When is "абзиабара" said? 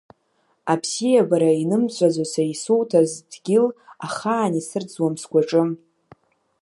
0.73-1.51